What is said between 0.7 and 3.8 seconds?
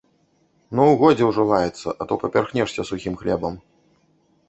Ну, годзе ўжо лаяцца, а то папярхнешся сухім хлебам.